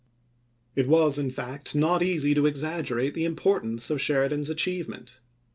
It 0.75 0.87
was, 0.87 1.19
in 1.19 1.29
fact, 1.29 1.75
not 1.75 2.01
easy 2.01 2.33
to 2.33 2.47
exaggerate 2.47 3.13
the 3.13 3.23
impor 3.23 3.61
tance 3.61 3.91
of 3.91 4.01
Sheridan's 4.01 4.49
achievement. 4.49 5.19